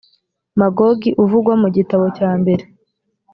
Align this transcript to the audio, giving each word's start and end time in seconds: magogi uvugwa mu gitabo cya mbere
magogi 0.59 1.09
uvugwa 1.23 1.53
mu 1.61 1.67
gitabo 1.75 2.05
cya 2.17 2.29
mbere 2.39 2.63